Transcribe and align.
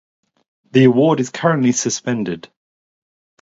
The 0.71 0.85
award 0.85 1.19
is 1.19 1.29
currently 1.29 1.73
suspended. 1.73 2.49